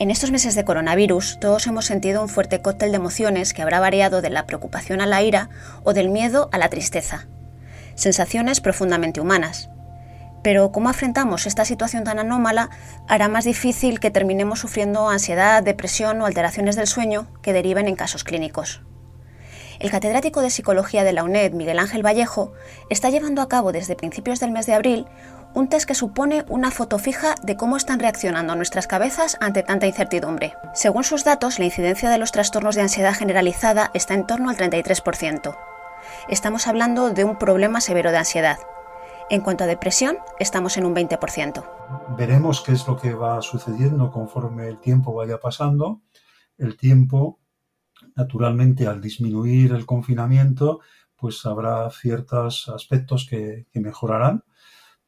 [0.00, 3.80] En estos meses de coronavirus, todos hemos sentido un fuerte cóctel de emociones que habrá
[3.80, 5.50] variado de la preocupación a la ira
[5.82, 7.26] o del miedo a la tristeza.
[7.96, 9.70] Sensaciones profundamente humanas.
[10.44, 12.70] Pero cómo afrontamos esta situación tan anómala
[13.08, 17.96] hará más difícil que terminemos sufriendo ansiedad, depresión o alteraciones del sueño que deriven en
[17.96, 18.82] casos clínicos.
[19.78, 22.52] El catedrático de Psicología de la UNED, Miguel Ángel Vallejo,
[22.90, 25.06] está llevando a cabo desde principios del mes de abril
[25.54, 29.86] un test que supone una foto fija de cómo están reaccionando nuestras cabezas ante tanta
[29.86, 30.54] incertidumbre.
[30.74, 34.56] Según sus datos, la incidencia de los trastornos de ansiedad generalizada está en torno al
[34.56, 35.56] 33%.
[36.28, 38.58] Estamos hablando de un problema severo de ansiedad.
[39.30, 41.64] En cuanto a depresión, estamos en un 20%.
[42.16, 46.02] Veremos qué es lo que va sucediendo conforme el tiempo vaya pasando.
[46.56, 47.38] El tiempo,
[48.18, 50.80] naturalmente, al disminuir el confinamiento,
[51.16, 54.42] pues habrá ciertos aspectos que, mejorarán.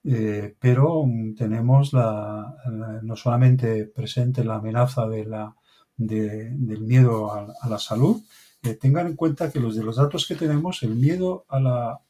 [0.03, 1.05] Eh, pero
[1.37, 2.55] tenemos la,
[3.03, 5.55] no solamente presente la amenaza de la,
[5.97, 8.23] del miedo a, la salud,
[8.63, 12.01] eh, tengan en cuenta que los de los datos que tenemos, el miedo a la,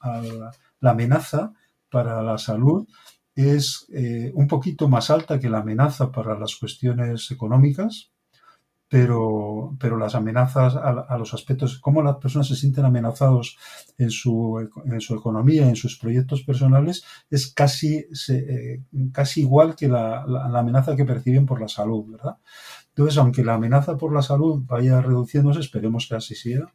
[0.80, 1.52] la, amenaza
[1.90, 2.86] para la salud
[3.34, 8.09] es eh, un poquito más alta que la amenaza para las cuestiones económicas,
[8.90, 13.56] pero, pero las amenazas a, los aspectos, cómo las personas se sienten amenazados
[13.96, 19.86] en su, en su economía, en sus proyectos personales, es casi, eh, casi igual que
[19.86, 22.38] la, la, amenaza que perciben por la salud, ¿verdad?
[22.88, 26.66] Entonces, aunque la amenaza por la salud vaya reduciéndose, esperemos que así sea,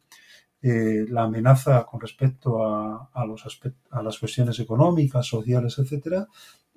[0.62, 3.44] eh, la amenaza con respecto a, a, los
[3.90, 6.26] a las cuestiones económicas, sociales, etcétera,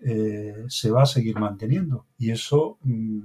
[0.02, 2.08] eh, se va a seguir manteniendo.
[2.18, 3.22] Y eso mm,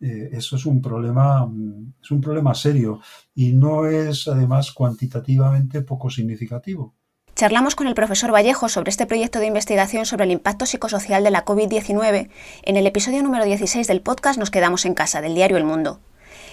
[0.00, 3.00] eh, eso es un problema, mm, es un problema serio
[3.34, 6.94] y no es además cuantitativamente poco significativo.
[7.34, 11.30] Charlamos con el profesor Vallejo sobre este proyecto de investigación sobre el impacto psicosocial de
[11.30, 12.30] la COVID-19
[12.62, 16.00] en el episodio número 16 del podcast Nos quedamos en casa del diario El Mundo.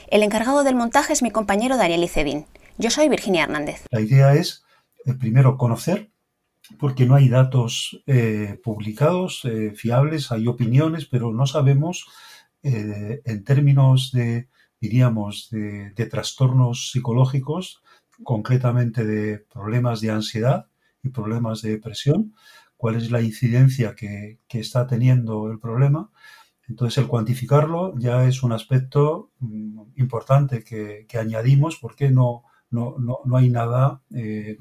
[0.09, 2.45] El encargado del montaje es mi compañero Daniel Icedín.
[2.77, 3.85] Yo soy Virginia Hernández.
[3.91, 4.63] La idea es,
[5.05, 6.11] eh, primero, conocer,
[6.79, 9.44] porque no hay datos eh, publicados
[9.75, 12.07] fiables, hay opiniones, pero no sabemos
[12.67, 14.49] eh, en términos de,
[14.81, 17.83] diríamos, de, trastornos psicológicos,
[18.23, 20.65] concretamente de problemas de ansiedad
[21.03, 22.33] y problemas de depresión,
[22.75, 26.09] cuál es la incidencia que, está teniendo el problema.
[26.67, 33.37] Entonces, el cuantificarlo ya es un aspecto mm, importante que, añadimos porque no, no, no,
[33.37, 34.57] hay nada eh,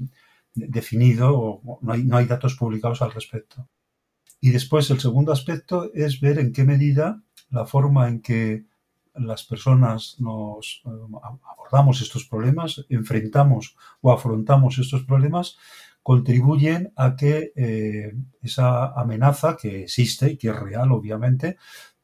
[0.53, 3.67] definido o no hay, no hay datos publicados al respecto.
[4.41, 7.23] Y después, el segundo aspecto es ver en qué medida
[7.55, 8.65] la forma en que
[9.15, 10.89] las personas nos eh,
[11.51, 15.57] abordamos estos problemas, enfrentamos o afrontamos estos problemas,
[16.03, 21.57] contribuyen a que eh, esa amenaza que existe y que es real, obviamente,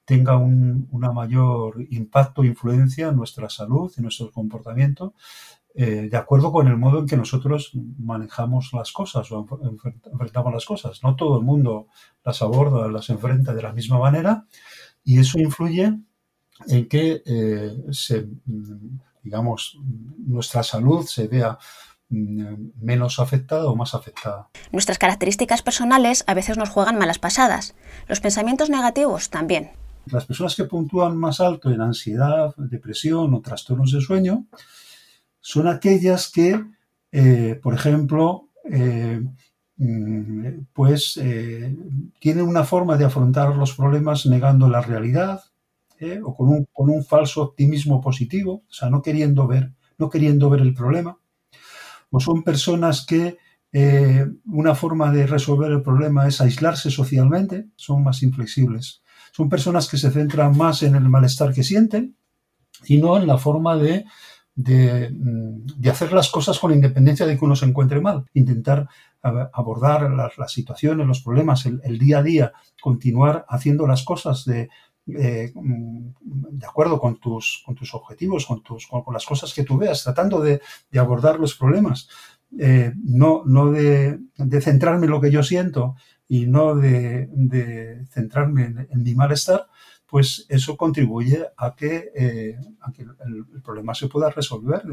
[0.06, 5.14] tenga un una mayor impacto e influencia en nuestra salud, en nuestro comportamiento,
[5.74, 9.48] eh, de acuerdo con el modo en que nosotros manejamos las cosas o
[10.12, 11.02] enfrentamos las cosas.
[11.04, 11.88] No todo el mundo
[12.26, 14.46] las aborda, las enfrenta de la misma manera
[15.04, 15.94] y eso influye
[16.68, 18.28] en que eh, se,
[19.24, 19.78] digamos,
[20.18, 21.58] nuestra salud se vea
[22.10, 24.50] mm, menos afectada o más afectada.
[24.72, 27.76] Nuestras características personales a veces nos juegan malas pasadas.
[28.08, 29.72] Los pensamientos negativos también.
[30.06, 34.46] Las personas que puntúan más alto en ansiedad, depresión o trastornos de sueño
[35.40, 36.64] son aquellas que,
[37.12, 39.22] eh, por ejemplo, eh,
[40.74, 41.76] pues eh,
[42.20, 45.42] tiene una forma de afrontar los problemas negando la realidad
[46.00, 46.20] ¿eh?
[46.24, 50.50] o con un, con un, falso optimismo positivo, o sea, no queriendo ver, no queriendo
[50.50, 51.18] ver el problema.
[52.12, 53.38] O son personas que
[53.72, 59.02] eh, una forma de resolver el problema es aislarse socialmente, son más inflexibles.
[59.32, 62.18] Son personas que se centran más en el malestar que sienten
[62.86, 64.06] y no en la forma de
[64.64, 68.26] de, hacer las cosas con independencia de que uno se encuentre mal.
[68.34, 68.88] Intentar
[69.22, 74.70] abordar las, situaciones, los problemas, el, día a día, continuar haciendo las cosas de,
[75.08, 79.78] eh, de acuerdo con tus, con tus objetivos, con, tus, con, las cosas que tú
[79.78, 80.62] veas, tratando de,
[80.98, 82.10] abordar los problemas.
[82.60, 84.20] Eh, no, no de,
[84.62, 85.96] centrarme en lo que yo siento
[86.28, 89.68] y no de, centrarme en mi malestar,
[90.12, 92.58] pues eso contribuye a que, eh,
[92.98, 94.84] el, problema se pueda resolver.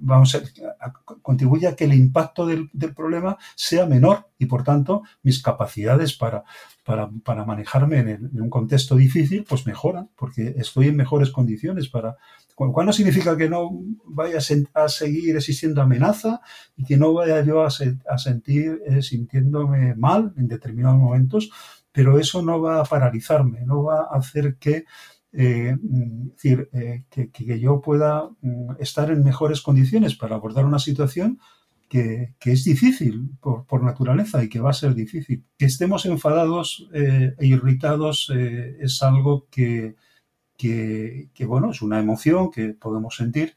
[0.00, 0.92] vamos a,
[1.22, 6.44] contribuye a que el impacto del, problema sea menor y, por tanto, mis capacidades para,
[6.84, 12.18] para, manejarme en, un contexto difícil, pues mejoran, porque estoy en mejores condiciones para...
[12.54, 13.70] ¿Cuál no significa que no
[14.04, 14.38] vaya
[14.74, 16.42] a, seguir existiendo amenaza
[16.76, 21.50] y que no vaya yo a, sentir eh, sintiéndome mal en determinados momentos?
[21.94, 24.84] Pero eso no va a paralizarme, no va a hacer que
[25.32, 30.80] eh, mm, decir, eh, que, yo pueda mm, estar en mejores condiciones para abordar una
[30.80, 31.38] situación
[31.88, 35.44] que, es difícil por, naturaleza y que va a ser difícil.
[35.56, 39.94] Que estemos enfadados e irritados es algo que,
[40.56, 43.56] que, bueno, es una emoción que podemos sentir,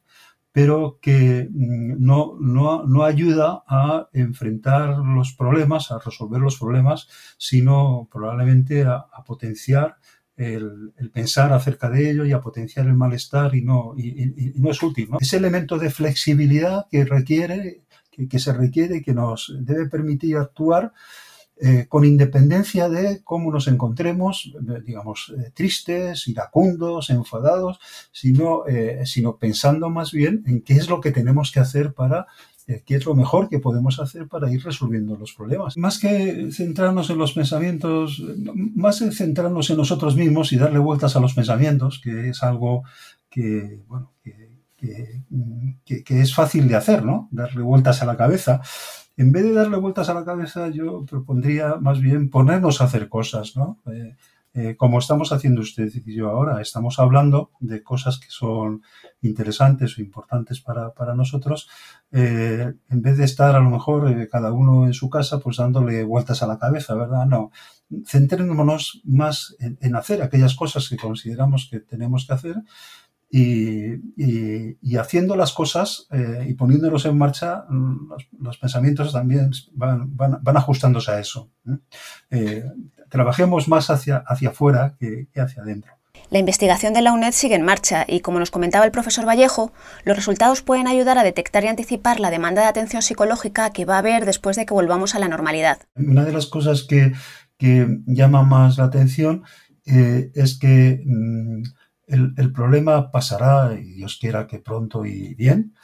[0.58, 7.08] pero que no, no, ayuda a enfrentar los problemas, a resolver los problemas,
[7.38, 9.98] sino probablemente a, potenciar
[10.36, 14.82] el, pensar acerca de ello y a potenciar el malestar y no, y, no es
[14.82, 15.10] útil.
[15.20, 20.92] Ese elemento de flexibilidad que requiere, que, que se requiere que nos debe permitir actuar
[21.60, 27.80] eh, con independencia de cómo nos encontremos, eh, digamos, eh, tristes, iracundos, enfadados,
[28.12, 28.64] sino,
[29.06, 32.28] sino pensando más bien en qué es lo que tenemos que hacer para
[32.86, 35.78] qué es lo mejor que podemos hacer para ir resolviendo los problemas.
[35.78, 38.22] Más que centrarnos en los pensamientos,
[38.76, 42.84] más que centrarnos en nosotros mismos y darle vueltas a los pensamientos, que es algo
[43.30, 44.52] que, bueno, que,
[46.04, 47.30] que es fácil de hacer, ¿no?
[47.32, 48.62] Darle vueltas a la cabeza
[49.18, 53.10] en vez de darle vueltas a la cabeza, yo propondría más bien ponernos a hacer
[53.10, 53.80] cosas, ¿no?
[53.92, 54.16] Eh,
[54.54, 58.84] eh, como estamos haciendo usted y yo ahora, estamos hablando de cosas que son
[59.22, 61.68] interesantes o importantes para, nosotros,
[62.12, 66.04] eh, en vez de estar a lo mejor cada uno en su casa, pues dándole
[66.04, 67.26] vueltas a la cabeza, ¿verdad?
[67.26, 67.52] No,
[68.06, 72.56] centrémonos más en hacer aquellas cosas que consideramos que tenemos que hacer
[73.30, 81.12] y, haciendo las cosas eh, y poniéndolos en marcha, mm, los, pensamientos también van, ajustándose
[81.12, 81.52] a eso.
[82.30, 82.64] Eh,
[83.10, 85.94] trabajemos más hacia, hacia afuera que, hacia adentro.
[86.32, 89.72] La investigación de la UNED sigue en marcha y, como nos comentaba el profesor Vallejo,
[90.04, 93.96] los resultados pueden ayudar a detectar y anticipar la demanda de atención psicológica que va
[93.96, 95.80] a haber después de que volvamos a la normalidad.
[95.96, 97.14] Una de las cosas que,
[97.60, 99.44] llama más la atención
[99.86, 101.64] eh, es que mm,
[102.08, 105.76] el, problema pasará, y Dios quiera que pronto y bien,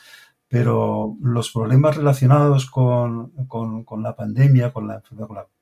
[0.48, 3.34] pero los problemas relacionados con,
[4.02, 5.02] la pandemia, con la,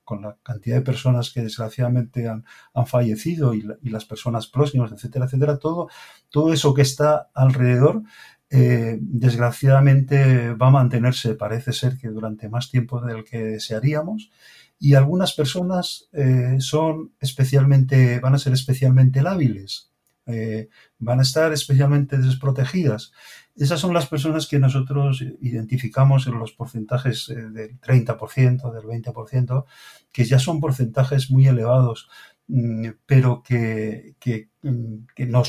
[0.04, 2.46] con cantidad de personas que desgraciadamente han,
[2.86, 5.90] fallecido y, las personas próximas, etcétera, etcétera, todo,
[6.30, 8.04] todo eso que está alrededor,
[8.50, 14.30] eh, desgraciadamente va a mantenerse, parece ser que durante más tiempo del que desearíamos.
[14.78, 19.91] Y algunas personas eh, son especialmente, van a ser especialmente lábiles
[20.34, 20.70] eh,
[21.00, 23.12] van a estar especialmente desprotegidas.
[23.56, 29.66] Esas son las personas que nosotros identificamos en los porcentajes eh, del 30%, del 20%,
[30.12, 32.10] que ya son porcentajes muy elevados,
[32.48, 34.16] mm, pero que,
[34.64, 34.96] mm,
[35.28, 35.44] no,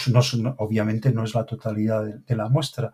[0.59, 2.93] obviamente no es la totalidad de, la muestra.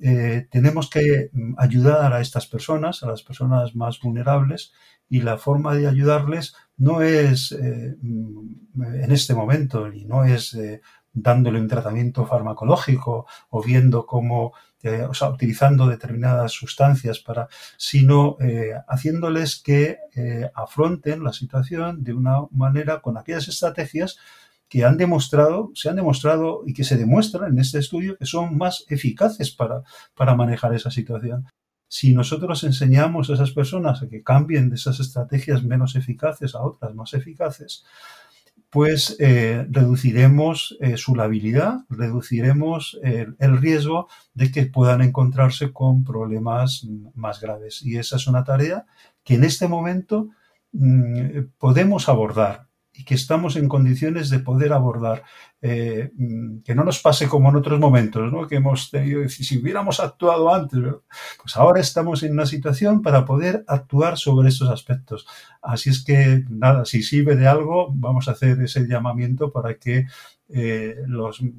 [0.00, 4.72] Eh, tenemos que mm, ayudar a estas personas, a las personas más vulnerables,
[5.08, 10.56] y la forma de ayudarles no es en este momento y no es
[11.16, 14.52] dándole un tratamiento farmacológico o viendo cómo,
[14.82, 17.48] eh, o sea, utilizando determinadas sustancias para,
[17.78, 24.18] sino eh, haciéndoles que eh, afronten la situación de una manera con aquellas estrategias
[24.68, 28.58] que han demostrado, se han demostrado y que se demuestran en este estudio que son
[28.58, 29.82] más eficaces para,
[30.14, 31.46] para manejar esa situación.
[31.88, 36.62] Si nosotros enseñamos a esas personas a que cambien de esas estrategias menos eficaces a
[36.62, 37.84] otras más eficaces,
[38.76, 46.86] pues eh, reduciremos eh, su labilidad, reduciremos el, riesgo de que puedan encontrarse con problemas
[47.14, 47.80] más graves.
[47.82, 48.84] Y esa es una tarea
[49.24, 50.28] que en este momento
[50.72, 52.65] mm, podemos abordar
[52.96, 55.22] y que estamos en condiciones de poder abordar.
[55.62, 56.12] Eh,
[56.64, 58.46] que no nos pase como en otros momentos, ¿no?
[58.46, 60.80] que hemos tenido, si hubiéramos actuado antes,
[61.42, 65.26] pues ahora estamos en una situación para poder actuar sobre estos aspectos.
[65.62, 70.06] Así es que, nada, si sirve de algo, vamos a hacer ese llamamiento para que
[70.48, 71.54] eh, los, en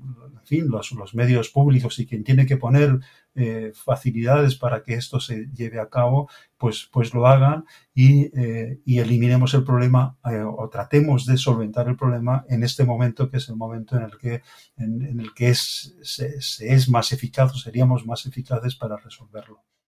[0.46, 3.00] fin, los, los, medios públicos y quien tiene que poner
[3.36, 8.80] eh, facilidades para que esto se lleve a cabo, pues, pues lo hagan y, eh,
[8.86, 13.50] y eliminemos el problema o tratemos de solventar el problema en este momento, que es
[13.50, 14.42] el momento en el que,
[14.78, 19.64] en, el que es, se, es más eficaz o seríamos más eficaces para resolverlo.